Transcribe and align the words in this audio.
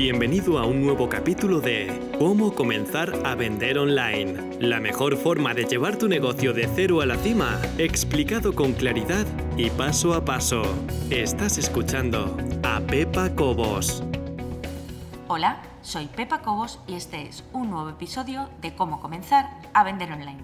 Bienvenido 0.00 0.60
a 0.60 0.64
un 0.64 0.80
nuevo 0.80 1.08
capítulo 1.08 1.60
de 1.60 2.12
Cómo 2.20 2.54
comenzar 2.54 3.12
a 3.26 3.34
vender 3.34 3.78
online. 3.78 4.56
La 4.60 4.78
mejor 4.78 5.16
forma 5.16 5.54
de 5.54 5.64
llevar 5.64 5.96
tu 5.96 6.06
negocio 6.06 6.52
de 6.52 6.70
cero 6.72 7.00
a 7.00 7.06
la 7.06 7.16
cima, 7.16 7.60
explicado 7.78 8.54
con 8.54 8.74
claridad 8.74 9.26
y 9.56 9.70
paso 9.70 10.14
a 10.14 10.24
paso. 10.24 10.62
Estás 11.10 11.58
escuchando 11.58 12.36
a 12.62 12.78
Pepa 12.78 13.34
Cobos. 13.34 14.04
Hola, 15.26 15.62
soy 15.82 16.06
Pepa 16.06 16.42
Cobos 16.42 16.78
y 16.86 16.94
este 16.94 17.22
es 17.22 17.42
un 17.52 17.68
nuevo 17.68 17.88
episodio 17.88 18.48
de 18.60 18.76
Cómo 18.76 19.00
comenzar 19.00 19.50
a 19.74 19.82
vender 19.82 20.12
online. 20.12 20.38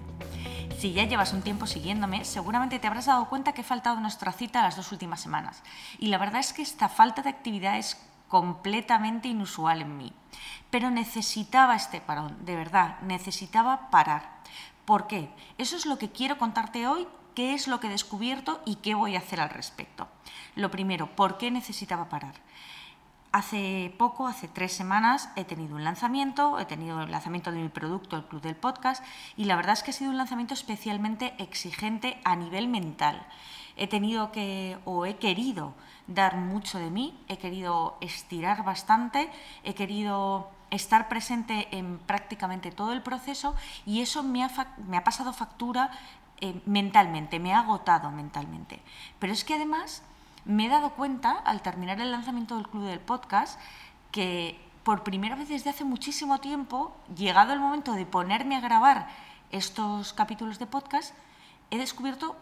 Si 0.77 0.91
ya 0.91 1.05
llevas 1.05 1.31
un 1.31 1.43
tiempo 1.43 1.65
siguiéndome, 1.65 2.25
seguramente 2.25 2.77
te 2.79 2.87
habrás 2.87 3.05
dado 3.05 3.29
cuenta 3.29 3.53
que 3.53 3.61
he 3.61 3.63
faltado 3.63 4.01
nuestra 4.01 4.33
cita 4.33 4.63
las 4.63 4.75
dos 4.75 4.91
últimas 4.91 5.21
semanas. 5.21 5.63
Y 5.97 6.07
la 6.07 6.17
verdad 6.17 6.41
es 6.41 6.51
que 6.51 6.61
esta 6.61 6.89
falta 6.89 7.21
de 7.21 7.29
actividad 7.29 7.77
es 7.77 7.97
completamente 8.27 9.27
inusual 9.27 9.81
en 9.81 9.97
mí. 9.97 10.13
Pero 10.69 10.91
necesitaba 10.91 11.75
este 11.75 12.01
parón, 12.01 12.45
de 12.45 12.55
verdad, 12.55 12.99
necesitaba 13.01 13.89
parar. 13.89 14.41
¿Por 14.85 15.07
qué? 15.07 15.29
Eso 15.57 15.75
es 15.75 15.85
lo 15.85 15.97
que 15.97 16.11
quiero 16.11 16.37
contarte 16.37 16.87
hoy, 16.87 17.07
qué 17.33 17.53
es 17.53 17.67
lo 17.67 17.79
que 17.79 17.87
he 17.87 17.91
descubierto 17.91 18.61
y 18.65 18.75
qué 18.75 18.95
voy 18.95 19.15
a 19.15 19.19
hacer 19.19 19.41
al 19.41 19.49
respecto. 19.49 20.07
Lo 20.55 20.71
primero, 20.71 21.15
¿por 21.15 21.37
qué 21.37 21.51
necesitaba 21.51 22.09
parar? 22.09 22.35
Hace 23.35 23.93
poco, 23.97 24.27
hace 24.27 24.47
tres 24.47 24.71
semanas, 24.71 25.27
he 25.35 25.43
tenido 25.43 25.75
un 25.75 25.83
lanzamiento, 25.83 26.57
he 26.57 26.63
tenido 26.63 27.01
el 27.01 27.11
lanzamiento 27.11 27.51
de 27.51 27.57
mi 27.57 27.67
producto, 27.67 28.15
el 28.15 28.23
Club 28.23 28.41
del 28.41 28.55
Podcast, 28.55 29.03
y 29.35 29.43
la 29.43 29.57
verdad 29.57 29.73
es 29.73 29.83
que 29.83 29.91
ha 29.91 29.93
sido 29.93 30.09
un 30.09 30.17
lanzamiento 30.17 30.53
especialmente 30.53 31.33
exigente 31.37 32.17
a 32.23 32.37
nivel 32.37 32.69
mental. 32.69 33.27
He 33.75 33.87
tenido 33.87 34.31
que, 34.31 34.77
o 34.85 35.05
he 35.05 35.17
querido, 35.17 35.73
dar 36.07 36.37
mucho 36.37 36.79
de 36.79 36.89
mí, 36.89 37.19
he 37.27 37.37
querido 37.37 37.97
estirar 37.99 38.63
bastante, 38.63 39.29
he 39.65 39.73
querido 39.73 40.49
estar 40.71 41.09
presente 41.09 41.67
en 41.77 41.97
prácticamente 41.97 42.71
todo 42.71 42.93
el 42.93 43.01
proceso 43.01 43.53
y 43.85 43.99
eso 43.99 44.23
me 44.23 44.45
ha, 44.45 45.03
pasado 45.03 45.33
factura 45.33 45.91
eh, 46.39 46.61
mentalmente, 46.65 47.41
me 47.41 47.53
ha 47.53 47.59
agotado 47.59 48.11
mentalmente. 48.11 48.81
Pero 49.19 49.33
es 49.33 49.43
que 49.43 49.55
además 49.55 50.03
me 50.45 50.67
he 50.67 50.69
dado 50.69 50.91
cuenta, 50.91 51.31
al 51.31 51.61
terminar 51.61 51.99
el 51.99 52.11
lanzamiento 52.11 52.55
del 52.55 52.67
Club 52.67 52.85
del 52.85 52.99
Podcast, 52.99 53.59
que 54.11 54.59
por 54.83 55.03
primera 55.03 55.35
vez 55.35 55.49
desde 55.49 55.71
hace 55.71 55.83
muchísimo 55.83 56.39
tiempo, 56.39 56.95
llegado 57.15 57.53
el 57.53 57.59
momento 57.59 57.93
de 57.93 58.05
ponerme 58.05 58.55
a 58.55 58.61
grabar 58.61 59.07
estos 59.49 60.13
capítulos 60.13 60.59
de 60.59 60.67
podcast, 60.67 61.15
he 61.71 61.77
descubierto 61.77 62.35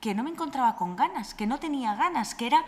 que 0.00 0.14
no 0.14 0.24
me 0.24 0.30
encontraba 0.30 0.76
con 0.76 0.96
ganas, 0.96 1.34
que 1.34 1.46
no 1.46 1.58
tenía 1.58 1.94
ganas, 1.94 2.34
que 2.34 2.48
era 2.48 2.64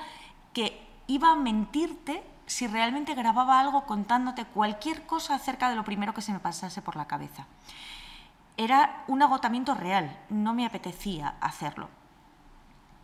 que 0.53 0.87
iba 1.09 1.33
a 1.33 1.37
mentirte 1.37 2.23
si 2.47 2.67
realmente 2.67 3.15
grababa 3.15 3.61
algo 3.61 3.85
contándote 3.85 4.45
cualquier 4.45 5.05
cosa 5.05 5.35
acerca 5.35 5.69
de 5.69 5.77
lo 5.77 5.85
primero 5.85 6.15
que 6.15 6.23
se 6.23 6.33
me 6.33 6.39
pasase 6.39 6.81
por 6.81 6.97
la 6.97 7.07
cabeza. 7.07 7.47
Era 8.57 9.05
un 9.09 9.23
agotamiento 9.23 9.75
real, 9.75 10.17
no 10.31 10.55
me 10.55 10.65
apetecía 10.65 11.35
hacerlo. 11.41 11.89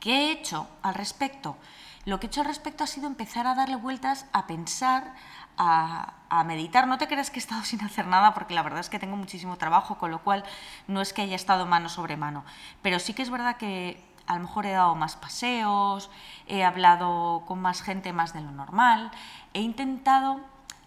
¿Qué 0.04 0.28
he 0.28 0.32
hecho 0.32 0.68
al 0.82 0.92
respecto? 0.92 1.56
Lo 2.04 2.20
que 2.20 2.26
he 2.26 2.28
hecho 2.28 2.42
al 2.42 2.46
respecto 2.46 2.84
ha 2.84 2.86
sido 2.86 3.06
empezar 3.06 3.46
a 3.46 3.54
darle 3.54 3.76
vueltas, 3.76 4.26
a 4.34 4.46
pensar, 4.46 5.14
a, 5.56 6.44
meditar. 6.44 6.86
No 6.86 6.98
te 6.98 7.08
creas 7.08 7.30
que 7.30 7.38
he 7.38 7.42
estado 7.42 7.62
sin 7.64 7.82
hacer 7.82 8.06
nada, 8.06 8.34
porque 8.34 8.52
la 8.52 8.62
verdad 8.62 8.80
es 8.80 8.90
que 8.90 8.98
tengo 8.98 9.16
muchísimo 9.16 9.56
trabajo, 9.56 9.96
con 9.96 10.10
lo 10.10 10.22
cual 10.22 10.44
no 10.88 11.00
es 11.00 11.14
que 11.14 11.22
haya 11.22 11.36
estado 11.36 11.64
mano 11.64 11.88
sobre 11.88 12.18
mano. 12.18 12.44
Pero 12.82 12.98
sí 12.98 13.14
que 13.14 13.22
es 13.22 13.30
verdad 13.30 13.56
que 13.56 14.04
a 14.26 14.34
lo 14.34 14.40
mejor 14.40 14.66
he 14.66 14.72
dado 14.72 14.94
más 14.94 15.16
paseos, 15.16 16.10
he 16.48 16.64
hablado 16.64 17.44
con 17.46 17.62
más 17.62 17.80
gente 17.80 18.12
más 18.12 18.34
de 18.34 18.42
lo 18.42 18.50
normal, 18.50 19.10
he 19.54 19.62
intentado 19.62 20.42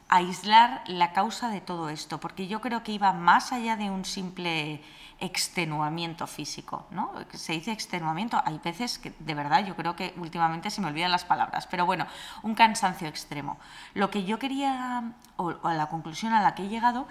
aislar 0.10 0.84
la 0.88 1.12
causa 1.12 1.50
de 1.50 1.62
todo 1.62 1.90
esto, 1.90 2.20
porque 2.20 2.48
yo 2.48 2.62
creo 2.62 2.84
que 2.84 2.94
iba 2.94 3.12
más 3.14 3.52
allá 3.52 3.76
de 3.76 3.90
un 3.90 4.06
simple 4.06 4.82
extenuamiento 5.20 6.28
físico, 6.28 6.86
¿no? 6.92 7.12
Se 7.34 7.54
dice 7.54 7.72
extenuamiento, 7.72 8.40
hay 8.46 8.60
veces 8.64 9.00
que 9.00 9.14
de 9.20 9.34
verdad 9.34 9.66
yo 9.66 9.76
creo 9.76 9.96
que 9.96 10.14
últimamente 10.18 10.70
se 10.70 10.80
me 10.80 10.88
olvidan 10.88 11.12
las 11.12 11.26
palabras, 11.26 11.68
pero 11.68 11.86
bueno, 11.86 12.06
un 12.44 12.54
cansancio 12.54 13.08
extremo. 13.08 13.58
Lo 13.96 14.12
que 14.12 14.24
yo 14.24 14.38
quería, 14.38 15.12
o, 15.36 15.56
a 15.64 15.74
la 15.74 15.88
conclusión 15.88 16.34
a 16.34 16.42
la 16.42 16.54
que 16.54 16.64
he 16.64 16.70
llegado, 16.70 17.08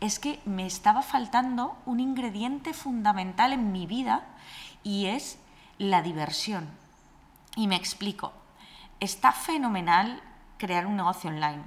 es 0.00 0.18
que 0.18 0.40
me 0.44 0.66
estaba 0.66 1.02
faltando 1.02 1.76
un 1.84 2.00
ingrediente 2.00 2.72
fundamental 2.72 3.52
en 3.52 3.72
mi 3.72 3.86
vida 3.86 4.22
y 4.84 5.06
es 5.06 5.38
la 5.78 6.00
diversión. 6.02 6.68
Y 7.56 7.66
me 7.66 7.76
explico. 7.76 8.32
Está 9.00 9.32
fenomenal 9.32 10.22
crear 10.58 10.86
un 10.86 10.96
negocio 10.96 11.30
online 11.30 11.64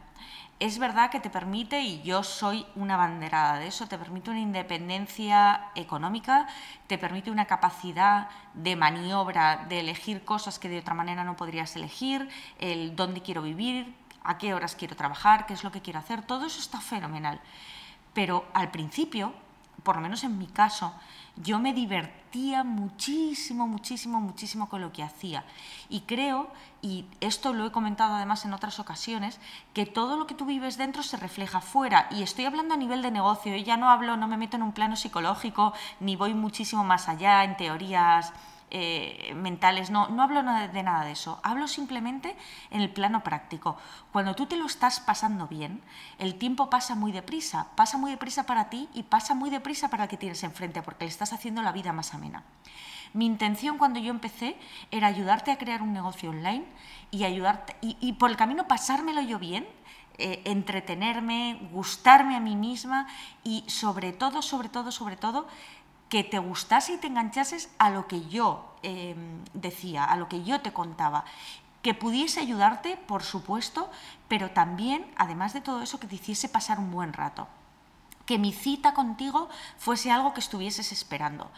es 0.61 0.77
verdad 0.77 1.09
que 1.09 1.19
te 1.19 1.31
permite, 1.31 1.81
y 1.81 2.03
yo 2.03 2.21
soy 2.21 2.67
una 2.75 2.95
banderada 2.95 3.57
de 3.57 3.65
eso, 3.65 3.87
te 3.87 3.97
permite 3.97 4.29
una 4.29 4.41
independencia 4.41 5.71
económica, 5.73 6.45
te 6.85 6.99
permite 6.99 7.31
una 7.31 7.45
capacidad 7.45 8.29
de 8.53 8.75
maniobra, 8.75 9.65
de 9.67 9.79
elegir 9.79 10.23
cosas 10.23 10.59
que 10.59 10.69
de 10.69 10.77
otra 10.77 10.93
manera 10.93 11.23
no 11.23 11.35
podrías 11.35 11.75
elegir, 11.75 12.29
el 12.59 12.95
dónde 12.95 13.23
quiero 13.23 13.41
vivir, 13.41 13.95
a 14.23 14.37
qué 14.37 14.53
horas 14.53 14.75
quiero 14.75 14.95
trabajar, 14.95 15.47
qué 15.47 15.55
es 15.55 15.63
lo 15.63 15.71
que 15.71 15.81
quiero 15.81 15.97
hacer, 15.97 16.21
todo 16.21 16.45
eso 16.45 16.59
está 16.59 16.79
fenomenal. 16.79 17.41
Pero 18.13 18.45
al 18.53 18.69
principio, 18.69 19.33
por 19.83 19.95
lo 19.95 20.01
menos 20.01 20.23
en 20.23 20.37
mi 20.37 20.47
caso, 20.47 20.93
yo 21.37 21.59
me 21.59 21.73
divertía 21.73 22.63
muchísimo, 22.63 23.67
muchísimo, 23.67 24.19
muchísimo 24.19 24.69
con 24.69 24.81
lo 24.81 24.91
que 24.91 25.03
hacía. 25.03 25.43
Y 25.89 26.01
creo, 26.01 26.49
y 26.81 27.05
esto 27.19 27.53
lo 27.53 27.65
he 27.65 27.71
comentado 27.71 28.15
además 28.15 28.45
en 28.45 28.53
otras 28.53 28.79
ocasiones, 28.79 29.39
que 29.73 29.85
todo 29.85 30.17
lo 30.17 30.27
que 30.27 30.35
tú 30.35 30.45
vives 30.45 30.77
dentro 30.77 31.03
se 31.03 31.17
refleja 31.17 31.61
fuera. 31.61 32.07
Y 32.11 32.23
estoy 32.23 32.45
hablando 32.45 32.73
a 32.73 32.77
nivel 32.77 33.01
de 33.01 33.11
negocio, 33.11 33.55
y 33.55 33.63
ya 33.63 33.77
no 33.77 33.89
hablo, 33.89 34.17
no 34.17 34.27
me 34.27 34.37
meto 34.37 34.57
en 34.57 34.63
un 34.63 34.73
plano 34.73 34.95
psicológico, 34.95 35.73
ni 35.99 36.15
voy 36.15 36.33
muchísimo 36.33 36.83
más 36.83 37.07
allá 37.07 37.43
en 37.43 37.57
teorías 37.57 38.33
eh, 38.71 39.33
mentales, 39.35 39.91
no, 39.91 40.07
no 40.07 40.23
hablo 40.23 40.41
de 40.43 40.83
nada 40.83 41.03
de 41.03 41.11
eso, 41.11 41.39
hablo 41.43 41.67
simplemente 41.67 42.37
en 42.69 42.79
el 42.81 42.89
plano 42.89 43.21
práctico. 43.21 43.77
Cuando 44.13 44.33
tú 44.33 44.45
te 44.45 44.55
lo 44.55 44.65
estás 44.65 45.01
pasando 45.01 45.47
bien, 45.47 45.81
el 46.19 46.35
tiempo 46.35 46.69
pasa 46.69 46.95
muy 46.95 47.11
deprisa, 47.11 47.67
pasa 47.75 47.97
muy 47.97 48.11
deprisa 48.11 48.45
para 48.45 48.69
ti 48.69 48.87
y 48.93 49.03
pasa 49.03 49.35
muy 49.35 49.49
deprisa 49.49 49.89
para 49.89 50.03
el 50.03 50.09
que 50.09 50.15
tienes 50.15 50.43
enfrente, 50.43 50.81
porque 50.81 51.03
le 51.03 51.09
estás 51.09 51.33
haciendo 51.33 51.61
la 51.61 51.73
vida 51.73 51.91
más 51.91 52.13
amena. 52.13 52.43
Mi 53.13 53.25
intención 53.25 53.77
cuando 53.77 53.99
yo 53.99 54.09
empecé 54.09 54.55
era 54.89 55.07
ayudarte 55.07 55.51
a 55.51 55.57
crear 55.57 55.81
un 55.81 55.91
negocio 55.91 56.29
online 56.29 56.63
y 57.11 57.25
ayudarte 57.25 57.75
y, 57.81 58.13
por 58.13 58.29
el 58.29 58.37
camino 58.37 58.67
pasármelo 58.67 59.21
yo 59.21 59.37
bien, 59.37 59.67
eh, 60.17 60.41
entretenerme, 60.45 61.59
gustarme 61.73 62.37
a 62.37 62.39
mí 62.39 62.55
misma 62.55 63.07
y 63.43 63.65
sobre 63.67 64.13
todo, 64.13 64.41
sobre 64.41 64.69
todo, 64.69 64.91
sobre 64.91 65.17
todo, 65.17 65.47
que 66.11 66.25
te 66.25 66.39
gustase 66.39 66.91
y 66.91 66.97
te 66.97 67.07
enganchases 67.07 67.69
a 67.77 67.89
lo 67.89 68.05
que 68.05 68.27
yo 68.27 68.75
em, 68.83 69.45
decía, 69.53 70.03
a 70.03 70.17
lo 70.17 70.27
que 70.27 70.43
yo 70.43 70.59
te 70.59 70.73
contaba. 70.73 71.23
Que 71.81 71.93
pudiese 71.93 72.41
ayudarte, 72.41 72.97
por 72.97 73.23
supuesto, 73.23 73.89
pero 74.27 74.51
también, 74.51 75.09
además 75.15 75.53
de 75.53 75.61
todo 75.61 75.81
eso, 75.81 76.01
que 76.01 76.07
te 76.07 76.15
hiciese 76.15 76.49
pasar 76.49 76.79
un 76.79 76.91
buen 76.91 77.13
rato. 77.13 77.47
Que 78.25 78.37
mi 78.37 78.51
cita 78.51 78.93
contigo 78.93 79.47
fuese 79.77 80.11
algo 80.11 80.33
que 80.33 80.41
estuvieses 80.41 80.91
esperando. 80.91 81.49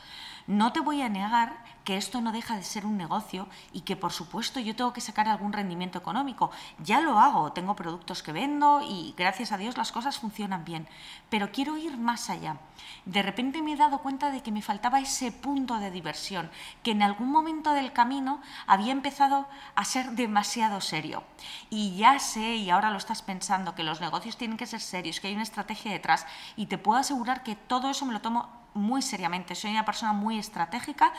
No 0.47 0.73
te 0.73 0.81
voy 0.81 1.01
a 1.01 1.09
negar 1.09 1.63
que 1.83 1.97
esto 1.97 2.21
no 2.21 2.31
deja 2.31 2.55
de 2.55 2.63
ser 2.63 2.85
un 2.85 2.97
negocio 2.97 3.47
y 3.71 3.81
que 3.81 3.95
por 3.95 4.11
supuesto 4.11 4.59
yo 4.59 4.75
tengo 4.75 4.93
que 4.93 5.01
sacar 5.01 5.27
algún 5.27 5.53
rendimiento 5.53 5.97
económico. 5.97 6.51
Ya 6.79 7.01
lo 7.01 7.19
hago, 7.19 7.51
tengo 7.51 7.75
productos 7.75 8.23
que 8.23 8.31
vendo 8.31 8.81
y 8.81 9.13
gracias 9.17 9.51
a 9.51 9.57
Dios 9.57 9.77
las 9.77 9.91
cosas 9.91 10.19
funcionan 10.19 10.65
bien. 10.65 10.87
Pero 11.29 11.51
quiero 11.51 11.77
ir 11.77 11.97
más 11.97 12.29
allá. 12.29 12.57
De 13.05 13.21
repente 13.21 13.61
me 13.61 13.73
he 13.73 13.77
dado 13.77 13.99
cuenta 13.99 14.31
de 14.31 14.41
que 14.41 14.51
me 14.51 14.61
faltaba 14.61 14.99
ese 14.99 15.31
punto 15.31 15.77
de 15.79 15.91
diversión, 15.91 16.49
que 16.83 16.91
en 16.91 17.03
algún 17.03 17.31
momento 17.31 17.73
del 17.73 17.93
camino 17.93 18.41
había 18.67 18.91
empezado 18.91 19.47
a 19.75 19.85
ser 19.85 20.11
demasiado 20.11 20.81
serio. 20.81 21.23
Y 21.69 21.95
ya 21.97 22.19
sé, 22.19 22.55
y 22.55 22.69
ahora 22.69 22.91
lo 22.91 22.97
estás 22.97 23.21
pensando, 23.21 23.75
que 23.75 23.83
los 23.83 24.01
negocios 24.01 24.37
tienen 24.37 24.57
que 24.57 24.67
ser 24.67 24.81
serios, 24.81 25.19
que 25.19 25.28
hay 25.28 25.34
una 25.34 25.43
estrategia 25.43 25.91
detrás 25.91 26.25
y 26.55 26.67
te 26.67 26.78
puedo 26.78 26.99
asegurar 26.99 27.43
que 27.43 27.55
todo 27.55 27.89
eso 27.89 28.05
me 28.05 28.13
lo 28.13 28.22
tomo 28.22 28.62
muy 28.73 29.02
seriamente. 29.02 29.55
Soy 29.55 29.72
una 29.72 29.85
persona 29.85 30.14
muy 30.14 30.37
estratégica. 30.37 31.14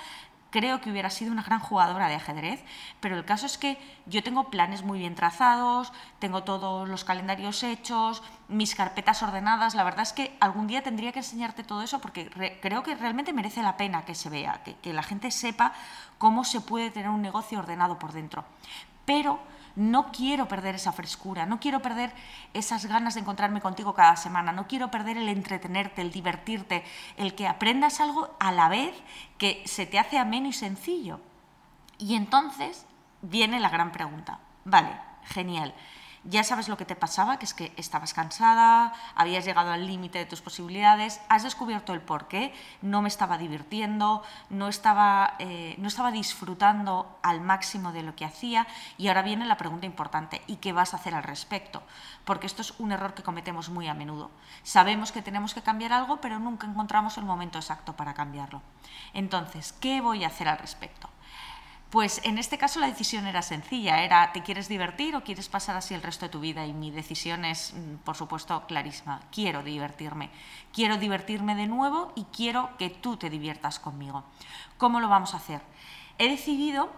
Creo 0.51 0.81
que 0.81 0.91
hubiera 0.91 1.11
sido 1.11 1.33
una 1.33 1.43
gran 1.43 1.59
jugadora 1.59 2.07
de 2.07 2.15
ajedrez, 2.15 2.63
pero 3.01 3.17
el 3.17 3.25
caso 3.25 3.45
es 3.45 3.59
que 3.59 3.77
yo 4.07 4.23
tengo 4.23 4.51
planes 4.51 4.85
muy 4.85 5.01
bien 5.01 5.17
trazados, 5.17 5.93
tengo 6.21 6.45
todos 6.45 6.89
los 6.89 7.03
calendarios 7.03 7.65
hechos, 7.65 8.23
mis 8.47 8.77
carpetas 8.77 9.21
ordenadas. 9.25 9.75
La 9.75 9.83
verdad 9.83 10.03
es 10.03 10.13
que 10.13 10.37
algún 10.39 10.69
día 10.69 10.85
tendría 10.85 11.11
que 11.11 11.19
enseñarte 11.19 11.65
todo 11.65 11.83
eso 11.83 12.01
porque 12.01 12.31
creo 12.63 12.85
que 12.85 12.95
realmente 12.95 13.33
merece 13.33 13.63
la 13.63 13.77
pena 13.77 14.05
que 14.05 14.15
se 14.15 14.31
vea, 14.31 14.63
que, 14.63 14.77
que 14.77 14.93
la 14.93 15.03
gente 15.03 15.33
sepa 15.33 15.73
cómo 16.19 16.45
se 16.45 16.61
puede 16.61 16.93
tener 16.93 17.09
un 17.09 17.23
negocio 17.23 17.59
ordenado 17.59 17.99
por 17.99 18.13
dentro. 18.13 18.45
Pero 19.05 19.41
no 19.77 20.13
quiero 20.13 20.49
perder 20.49 20.77
esa 20.77 20.93
frescura, 20.93 21.47
no 21.47 21.61
quiero 21.61 21.81
perder 21.81 22.13
esas 22.53 22.87
ganas 22.87 23.15
de 23.15 23.21
encontrarme 23.21 23.61
contigo 23.61 23.95
cada 23.95 24.17
semana, 24.17 24.53
no 24.53 24.67
quiero 24.67 24.91
perder 24.91 25.17
el 25.17 25.29
entretenerte, 25.29 26.03
el 26.03 26.13
divertirte, 26.13 26.85
el 27.17 27.35
que 27.35 27.47
aprendas 27.47 28.01
algo 28.01 28.37
a 28.39 28.53
la 28.53 28.69
vez 28.69 28.95
que 29.39 29.63
se 29.67 29.87
te 29.87 29.99
hace 29.99 30.19
ameno 30.19 30.49
y 30.49 30.53
sencillo. 30.53 31.21
Y 31.99 32.15
entonces 32.15 32.87
viene 33.23 33.61
la 33.61 33.71
gran 33.71 33.93
pregunta. 33.93 34.41
Vale, 34.65 34.91
genial. 35.25 35.75
Ya 36.27 36.43
sabes 36.43 36.69
lo 36.69 36.79
que 36.79 36.87
te 36.87 36.97
pasaba, 36.97 37.39
que 37.39 37.45
es 37.45 37.53
que 37.53 37.75
estabas 37.77 38.15
cansada, 38.15 38.95
habías 39.15 39.45
llegado 39.45 39.71
al 39.71 39.87
límite 39.87 40.19
de 40.19 40.25
tus 40.25 40.41
posibilidades, 40.41 41.21
has 41.29 41.43
descubierto 41.43 41.93
el 41.93 42.01
por 42.01 42.29
qué, 42.29 42.55
no 42.81 43.03
me 43.03 43.09
estaba 43.09 43.37
divirtiendo, 43.37 44.23
no 44.49 44.69
estaba, 44.69 45.35
eh, 45.39 45.75
no 45.77 45.87
estaba 45.87 46.13
disfrutando 46.13 47.19
al 47.23 47.43
máximo 47.43 47.93
de 47.93 48.03
lo 48.03 48.17
que 48.17 48.25
hacía 48.25 48.67
y 48.97 49.09
ahora 49.09 49.21
viene 49.21 49.45
la 49.45 49.59
pregunta 49.59 49.85
importante, 49.85 50.41
¿y 50.47 50.57
qué 50.57 50.73
vas 50.73 50.95
a 50.95 50.97
hacer 50.97 51.15
al 51.15 51.25
respecto? 51.25 51.83
Porque 52.25 52.47
esto 52.47 52.63
es 52.63 52.73
un 52.79 52.93
error 52.93 53.13
que 53.13 53.23
cometemos 53.23 53.69
muy 53.69 53.87
a 53.89 53.95
menudo. 53.95 54.31
Sabemos 54.63 55.13
que 55.13 55.21
tenemos 55.21 55.53
que 55.53 55.61
cambiar 55.61 55.93
algo, 55.93 56.23
pero 56.23 56.39
nunca 56.39 56.67
encontramos 56.67 57.19
el 57.19 57.25
momento 57.25 57.59
exacto 57.59 57.93
para 57.93 58.15
cambiarlo. 58.15 58.63
Entonces, 59.13 59.75
¿qué 59.75 60.01
voy 60.01 60.25
a 60.25 60.29
hacer 60.29 60.49
al 60.49 60.59
respecto? 60.59 61.11
Pues 61.95 62.21
en 62.25 62.39
este 62.39 62.59
caso 62.59 62.81
la 62.81 62.89
decisión 62.89 63.29
era 63.29 63.41
sencilla, 63.41 64.03
era 64.03 64.33
¿te 64.33 64.43
quieres 64.43 64.67
divertir 64.67 65.15
o 65.15 65.23
quieres 65.23 65.49
pasar 65.49 65.77
así 65.77 65.95
el 65.95 66.03
resto 66.03 66.27
de 66.27 66.31
tu 66.33 66.41
vida? 66.41 66.67
Y 66.67 66.73
mi 66.73 66.91
decisión 66.91 67.45
es, 67.45 67.73
mm, 67.73 67.99
por 67.99 68.17
supuesto, 68.17 68.67
clarísima, 68.67 69.21
quiero 69.31 69.63
divertirme. 69.63 70.31
Quiero 70.73 70.97
divertirme 70.97 71.55
de 71.55 71.69
nuevo 71.69 72.11
y 72.17 72.25
quiero 72.25 72.77
que 72.79 72.91
tú 72.91 73.17
te 73.17 73.31
diviertas 73.31 73.79
conmigo. 73.79 74.25
¿Cómo 74.77 74.99
lo 74.99 75.09
vamos 75.09 75.35
a 75.35 75.37
hacer? 75.37 75.61
He 76.19 76.29
decidido 76.29 76.91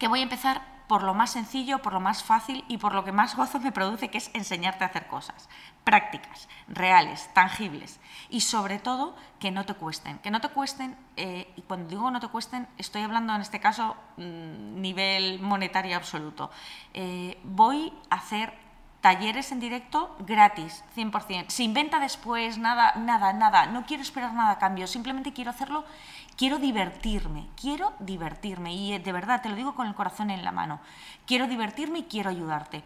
que 0.00 0.08
voy 0.08 0.18
a 0.18 0.24
empezar 0.24 0.62
por 0.88 1.02
lo 1.02 1.14
más 1.14 1.30
sencillo, 1.30 1.80
por 1.80 1.92
lo 1.92 2.00
más 2.00 2.24
fácil 2.24 2.64
y 2.66 2.78
por 2.78 2.94
lo 2.94 3.04
que 3.04 3.12
más 3.12 3.36
gozo 3.36 3.60
me 3.60 3.70
produce, 3.70 4.08
que 4.08 4.18
es 4.18 4.30
enseñarte 4.34 4.84
a 4.84 4.88
hacer 4.88 5.06
cosas 5.06 5.48
prácticas, 5.84 6.48
reales, 6.68 7.30
tangibles 7.32 7.98
y 8.28 8.42
sobre 8.42 8.78
todo 8.78 9.16
que 9.38 9.50
no 9.50 9.64
te 9.64 9.74
cuesten. 9.74 10.18
Que 10.18 10.30
no 10.30 10.40
te 10.40 10.48
cuesten, 10.48 10.96
eh, 11.16 11.50
y 11.56 11.62
cuando 11.62 11.88
digo 11.88 12.10
no 12.10 12.20
te 12.20 12.28
cuesten, 12.28 12.68
estoy 12.76 13.02
hablando 13.02 13.34
en 13.34 13.40
este 13.40 13.60
caso 13.60 13.96
mm, 14.16 14.80
nivel 14.80 15.40
monetario 15.40 15.96
absoluto. 15.96 16.50
Eh, 16.92 17.40
voy 17.44 17.92
a 18.10 18.16
hacer 18.16 18.67
talleres 19.00 19.52
en 19.52 19.60
directo 19.60 20.16
gratis, 20.20 20.84
100%, 20.96 21.50
sin 21.50 21.72
venta 21.72 22.00
después, 22.00 22.58
nada, 22.58 22.94
nada, 22.96 23.32
nada, 23.32 23.66
no 23.66 23.86
quiero 23.86 24.02
esperar 24.02 24.32
nada 24.34 24.52
a 24.52 24.58
cambio, 24.58 24.86
simplemente 24.86 25.32
quiero 25.32 25.50
hacerlo, 25.50 25.84
quiero 26.36 26.58
divertirme, 26.58 27.48
quiero 27.60 27.92
divertirme. 28.00 28.74
Y 28.74 28.94
eh, 28.94 28.98
de 28.98 29.12
verdad 29.12 29.42
te 29.42 29.48
lo 29.48 29.56
digo 29.56 29.74
con 29.74 29.86
el 29.86 29.94
corazón 29.94 30.30
en 30.30 30.44
la 30.44 30.52
mano, 30.52 30.80
quiero 31.26 31.46
divertirme 31.46 32.00
y 32.00 32.04
quiero 32.04 32.30
ayudarte. 32.30 32.82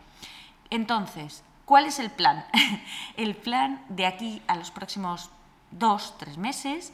Entonces, 0.70 1.44
¿cuál 1.64 1.86
es 1.86 1.98
el 1.98 2.10
plan? 2.10 2.44
el 3.16 3.34
plan 3.34 3.82
de 3.88 4.06
aquí 4.06 4.42
a 4.46 4.56
los 4.56 4.70
próximos 4.70 5.30
dos, 5.70 6.14
tres 6.18 6.36
meses 6.36 6.92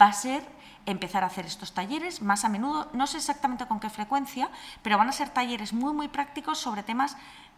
va 0.00 0.06
a 0.06 0.12
ser 0.12 0.60
empezar 0.86 1.22
a 1.22 1.26
hacer 1.26 1.46
estos 1.46 1.72
talleres 1.72 2.22
más 2.22 2.44
a 2.44 2.48
menudo, 2.48 2.88
no 2.92 3.06
sé 3.06 3.18
exactamente 3.18 3.66
con 3.66 3.80
qué 3.80 3.90
frecuencia, 3.90 4.50
pero 4.82 4.98
van 4.98 5.08
a 5.08 5.12
ser 5.12 5.28
talleres 5.28 5.72
muy, 5.72 5.92
muy 5.92 6.08
prácticos 6.08 6.58
sobre 6.58 6.82
temas 6.82 7.16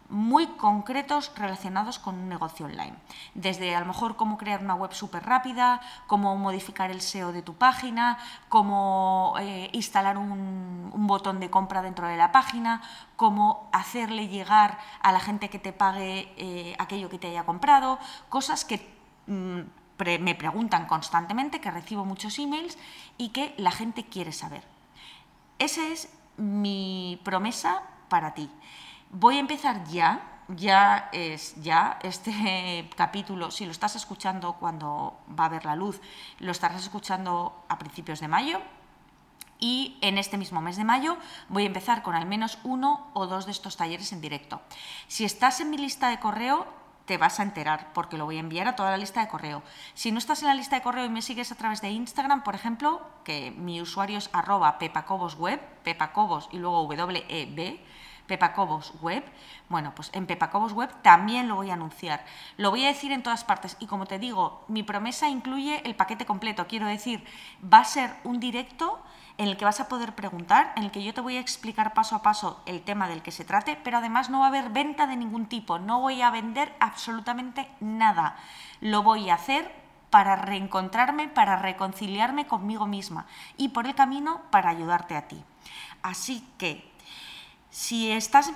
muy 0.09 0.47
concretos 0.47 1.31
relacionados 1.35 1.99
con 1.99 2.15
un 2.15 2.29
negocio 2.29 2.65
online. 2.65 2.93
Desde 3.33 3.75
a 3.75 3.79
lo 3.79 3.85
mejor 3.85 4.15
cómo 4.15 4.37
crear 4.37 4.61
una 4.61 4.75
web 4.75 4.93
súper 4.93 5.25
rápida, 5.25 5.81
cómo 6.07 6.35
modificar 6.37 6.91
el 6.91 7.01
SEO 7.01 7.31
de 7.31 7.41
tu 7.41 7.55
página, 7.55 8.17
cómo 8.49 9.35
eh, 9.39 9.69
instalar 9.73 10.17
un, 10.17 10.91
botón 11.07 11.39
de 11.39 11.49
compra 11.49 11.81
dentro 11.81 12.07
de 12.07 12.17
la 12.17 12.31
página, 12.31 12.81
cómo 13.15 13.69
hacerle 13.71 14.27
llegar 14.27 14.79
a 15.01 15.11
la 15.11 15.19
gente 15.19 15.49
que 15.49 15.59
te 15.59 15.73
pague 15.73 16.31
eh, 16.37 16.75
aquello 16.79 17.09
que 17.09 17.19
te 17.19 17.27
haya 17.27 17.43
comprado, 17.43 17.99
cosas 18.29 18.65
que 18.65 18.93
mm, 19.27 19.59
me 20.19 20.35
preguntan 20.35 20.85
constantemente, 20.85 21.61
que 21.61 21.71
recibo 21.71 22.05
muchos 22.05 22.37
emails 22.39 22.77
y 23.17 23.29
que 23.29 23.53
la 23.57 23.71
gente 23.71 24.05
quiere 24.05 24.31
saber. 24.31 24.63
Esa 25.59 25.87
es 25.87 26.09
mi 26.37 27.21
promesa 27.23 27.83
para 28.09 28.33
ti. 28.33 28.49
Voy 29.15 29.37
a 29.37 29.41
empezar 29.41 29.83
ya, 29.89 30.41
ya 30.47 31.09
es 31.13 31.53
ya 31.61 31.99
este 32.01 32.89
capítulo, 32.97 33.51
si 33.51 33.63
lo 33.63 33.71
estás 33.71 33.95
escuchando 33.95 34.53
cuando 34.53 35.19
va 35.39 35.45
a 35.45 35.49
ver 35.49 35.65
la 35.65 35.75
luz, 35.75 36.01
lo 36.39 36.51
estarás 36.51 36.81
escuchando 36.81 37.63
a 37.69 37.77
principios 37.77 38.19
de 38.19 38.27
mayo. 38.27 38.59
Y 39.59 39.99
en 40.01 40.17
este 40.17 40.39
mismo 40.39 40.61
mes 40.61 40.77
de 40.77 40.83
mayo 40.83 41.17
voy 41.47 41.63
a 41.63 41.67
empezar 41.67 42.01
con 42.01 42.15
al 42.15 42.25
menos 42.25 42.57
uno 42.63 43.11
o 43.13 43.27
dos 43.27 43.45
de 43.45 43.51
estos 43.51 43.77
talleres 43.77 44.11
en 44.13 44.19
directo. 44.19 44.61
Si 45.07 45.25
estás 45.25 45.61
en 45.61 45.69
mi 45.69 45.77
lista 45.77 46.09
de 46.09 46.19
correo, 46.19 46.65
te 47.05 47.19
vas 47.19 47.39
a 47.39 47.43
enterar 47.43 47.93
porque 47.93 48.17
lo 48.17 48.25
voy 48.25 48.37
a 48.37 48.39
enviar 48.39 48.67
a 48.67 48.75
toda 48.75 48.89
la 48.89 48.97
lista 48.97 49.21
de 49.21 49.27
correo. 49.27 49.61
Si 49.93 50.11
no 50.11 50.17
estás 50.17 50.41
en 50.41 50.47
la 50.47 50.55
lista 50.55 50.75
de 50.75 50.81
correo 50.81 51.05
y 51.05 51.09
me 51.09 51.21
sigues 51.21 51.51
a 51.51 51.55
través 51.55 51.81
de 51.81 51.91
Instagram, 51.91 52.43
por 52.43 52.55
ejemplo, 52.55 53.05
que 53.23 53.51
mi 53.51 53.79
usuario 53.79 54.17
es 54.17 54.31
arroba 54.33 54.79
pepacobosweb, 54.79 55.59
pepacobos 55.83 56.49
y 56.51 56.57
luego 56.57 56.87
web, 56.87 56.97
Pepacobos 58.33 58.93
Web, 58.99 59.23
bueno, 59.69 59.93
pues 59.93 60.09
en 60.13 60.25
Pepacobos 60.25 60.73
Web 60.73 60.89
también 61.03 61.47
lo 61.47 61.55
voy 61.55 61.69
a 61.69 61.75
anunciar. 61.75 62.25
Lo 62.57 62.71
voy 62.71 62.83
a 62.83 62.87
decir 62.87 63.11
en 63.11 63.21
todas 63.21 63.43
partes 63.43 63.77
y 63.79 63.85
como 63.85 64.07
te 64.07 64.17
digo, 64.17 64.65
mi 64.67 64.81
promesa 64.81 65.29
incluye 65.29 65.83
el 65.85 65.95
paquete 65.95 66.25
completo. 66.25 66.65
Quiero 66.65 66.87
decir, 66.87 67.23
va 67.61 67.79
a 67.79 67.85
ser 67.85 68.15
un 68.23 68.39
directo 68.39 68.99
en 69.37 69.49
el 69.49 69.55
que 69.55 69.65
vas 69.65 69.79
a 69.79 69.87
poder 69.87 70.15
preguntar, 70.15 70.73
en 70.75 70.83
el 70.83 70.89
que 70.89 71.03
yo 71.03 71.13
te 71.13 71.21
voy 71.21 71.37
a 71.37 71.41
explicar 71.41 71.93
paso 71.93 72.15
a 72.15 72.23
paso 72.23 72.63
el 72.65 72.81
tema 72.81 73.07
del 73.07 73.21
que 73.21 73.31
se 73.31 73.45
trate, 73.45 73.77
pero 73.83 73.99
además 73.99 74.31
no 74.31 74.39
va 74.39 74.45
a 74.45 74.49
haber 74.49 74.69
venta 74.69 75.05
de 75.05 75.15
ningún 75.15 75.45
tipo, 75.45 75.77
no 75.77 76.01
voy 76.01 76.23
a 76.23 76.31
vender 76.31 76.75
absolutamente 76.79 77.67
nada. 77.79 78.35
Lo 78.81 79.03
voy 79.03 79.29
a 79.29 79.35
hacer 79.35 79.71
para 80.09 80.35
reencontrarme, 80.35 81.27
para 81.27 81.55
reconciliarme 81.55 82.47
conmigo 82.47 82.87
misma 82.87 83.27
y 83.57 83.69
por 83.69 83.85
el 83.85 83.93
camino 83.93 84.41
para 84.49 84.71
ayudarte 84.71 85.15
a 85.15 85.27
ti. 85.27 85.43
Así 86.03 86.47
que, 86.57 86.92
si 87.73 88.11
estás 88.11 88.51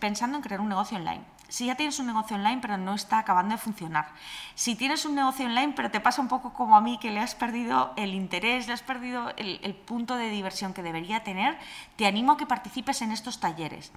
pensando 0.00 0.38
en 0.38 0.42
crear 0.42 0.62
un 0.62 0.70
negocio 0.70 0.96
online, 0.96 1.20
si 1.46 1.66
ya 1.66 1.74
tienes 1.74 1.98
un 1.98 2.06
negocio 2.06 2.36
online 2.36 2.58
pero 2.62 2.78
no 2.78 2.94
está 2.94 3.18
acabando 3.18 3.54
de 3.54 3.60
funcionar, 3.60 4.08
si 4.54 4.74
tienes 4.76 5.04
un 5.04 5.14
negocio 5.14 5.44
online 5.44 5.74
pero 5.76 5.90
te 5.90 6.00
pasa 6.00 6.22
un 6.22 6.28
poco 6.28 6.54
como 6.54 6.74
a 6.74 6.80
mí 6.80 6.96
que 6.98 7.10
le 7.10 7.20
has 7.20 7.34
perdido 7.34 7.92
el 7.96 8.14
interés, 8.14 8.66
le 8.66 8.72
has 8.72 8.80
perdido 8.80 9.30
el, 9.36 9.74
punto 9.74 10.16
de 10.16 10.30
diversión 10.30 10.72
que 10.72 10.82
debería 10.82 11.22
tener, 11.22 11.58
te 11.96 12.06
animo 12.06 12.32
a 12.32 12.36
que 12.38 12.46
participes 12.46 13.02
en 13.02 13.12
estos 13.12 13.40
talleres. 13.40 13.92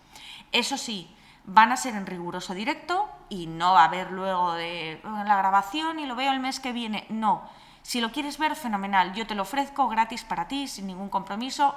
Eso 0.52 0.78
sí, 0.78 1.10
van 1.46 1.72
a 1.72 1.78
ser 1.78 1.96
en 1.96 2.06
riguroso 2.06 2.54
directo 2.54 3.10
y 3.30 3.48
no 3.48 3.72
va 3.72 3.84
a 3.84 3.86
haber 3.86 4.12
luego 4.12 4.56
de 4.56 5.00
la 5.06 5.38
grabación 5.38 6.00
y 6.00 6.06
lo 6.06 6.18
veo 6.18 6.34
el 6.34 6.42
mes 6.42 6.60
que 6.60 6.74
viene. 6.74 7.06
No. 7.08 7.50
Si 7.82 8.02
lo 8.02 8.12
quieres 8.12 8.38
ver, 8.38 8.58
fenomenal. 8.58 9.14
Yo 9.14 9.26
te 9.26 9.36
lo 9.36 9.44
ofrezco 9.44 9.88
gratis 9.88 10.26
para 10.26 10.50
ti, 10.50 10.68
sin 10.68 10.86
ningún 10.86 11.08
compromiso 11.08 11.76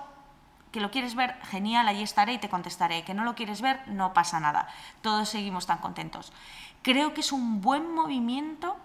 que 0.72 0.80
lo 0.80 0.90
quieres 0.90 1.14
ver, 1.14 1.38
genial, 1.44 1.86
allí 1.86 2.02
estaré 2.02 2.32
y 2.32 2.38
te 2.38 2.48
contestaré. 2.48 3.04
Que 3.04 3.14
no 3.14 3.24
lo 3.24 3.34
quieres 3.34 3.60
ver, 3.60 3.86
no 3.86 4.14
pasa 4.14 4.40
nada. 4.40 4.66
Todos 5.02 5.28
seguimos 5.28 5.66
tan 5.66 5.78
contentos. 5.78 6.32
Creo 6.80 7.14
que 7.14 7.20
es 7.20 7.30
un 7.30 7.60
buen 7.60 7.94
movimiento 7.94 8.76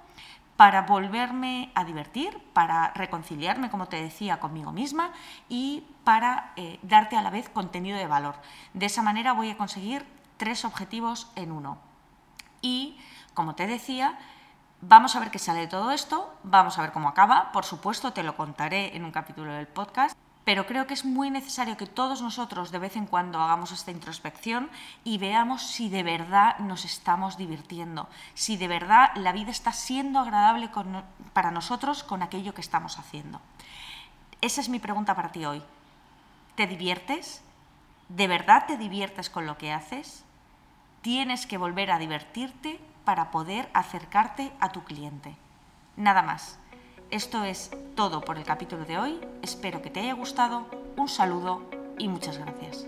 para 0.58 0.82
volverme 0.82 1.72
a 1.76 1.86
divertir, 1.86 2.38
para 2.52 2.92
reconciliarme, 2.94 3.70
como 3.70 3.88
te 3.88 4.02
decía, 4.02 4.40
conmigo 4.40 4.72
misma 4.72 5.12
y 5.50 5.86
para 6.04 6.52
eh, 6.56 6.80
darte 6.82 7.16
a 7.16 7.22
la 7.22 7.30
vez 7.30 7.48
contenido 7.48 7.98
de 7.98 8.08
valor. 8.08 8.36
De 8.74 8.88
esa 8.88 9.02
manera 9.02 9.34
voy 9.34 9.52
a 9.52 9.58
conseguir 9.58 10.06
tres 10.38 10.66
objetivos 10.66 11.32
en 11.36 11.52
uno. 11.52 11.78
Y, 12.62 13.00
como 13.34 13.56
te 13.56 13.68
decía, 13.68 14.18
vamos 14.82 15.16
a 15.16 15.20
ver 15.20 15.32
qué 15.32 15.40
sale 15.40 15.62
de 15.62 15.68
todo 15.68 15.92
esto, 15.92 16.36
vamos 16.44 16.78
a 16.78 16.82
ver 16.82 16.92
cómo 16.92 17.08
acaba, 17.08 17.52
por 17.52 17.64
supuesto 17.64 18.12
te 18.12 18.24
lo 18.24 18.36
contaré 18.36 18.96
en 18.96 19.06
un 19.06 19.12
capítulo 19.12 19.54
del 19.54 19.68
podcast 19.68 20.18
pero 20.48 20.66
creo 20.66 20.88
que 20.88 20.94
es 20.94 21.04
muy 21.04 21.30
necesario 21.30 21.76
que 21.76 21.86
todos 21.86 22.22
nosotros 22.22 22.72
de 22.72 22.80
vez 22.80 22.96
en 22.96 23.06
cuando 23.06 23.42
hagamos 23.42 23.74
esta 23.74 23.92
introspección 23.92 24.70
y 25.04 25.18
veamos 25.18 25.62
si 25.62 25.90
de 25.90 26.04
verdad 26.04 26.58
nos 26.60 26.86
estamos 26.86 27.36
divirtiendo, 27.36 28.08
si 28.34 28.56
de 28.56 28.70
verdad 28.70 29.10
la 29.16 29.34
vida 29.34 29.52
está 29.52 29.74
siendo 29.74 30.20
agradable 30.20 30.70
para 31.34 31.52
nosotros 31.52 32.02
con 32.02 32.24
aquello 32.24 32.54
que 32.54 32.62
estamos 32.62 32.98
haciendo. 32.98 33.42
Esa 34.40 34.62
es 34.62 34.70
mi 34.70 34.80
pregunta 34.80 35.18
para 35.18 35.34
ti 35.34 35.44
hoy. 35.44 35.62
¿Te 36.56 36.66
diviertes? 36.66 37.42
¿De 38.08 38.30
verdad 38.30 38.68
te 38.68 38.78
diviertes 38.78 39.30
con 39.30 39.48
lo 39.48 39.58
que 39.58 39.74
haces? 39.74 40.24
Tienes 41.02 41.46
que 41.46 41.58
volver 41.58 41.92
a 41.92 42.00
divertirte 42.00 42.80
para 43.04 43.32
poder 43.32 43.70
acercarte 43.74 44.54
a 44.62 44.70
tu 44.70 44.86
cliente. 44.86 45.36
Nada 45.98 46.22
más. 46.22 46.58
Esto 47.10 47.46
es 47.46 47.72
todo 47.96 48.20
por 48.20 48.38
el 48.38 48.44
capítulo 48.44 48.84
de 48.84 48.98
hoy. 48.98 49.20
Espero 49.42 49.82
que 49.82 49.90
te 49.90 50.02
haya 50.02 50.14
gustado. 50.14 50.66
Un 50.98 51.08
saludo 51.08 51.62
y 51.98 52.10
muchas 52.10 52.38
gracias. 52.38 52.86